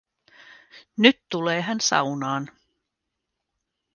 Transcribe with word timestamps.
Nyt 0.97 1.23
tulee 1.29 1.61
hän 1.61 1.79
saunaan. 1.81 2.49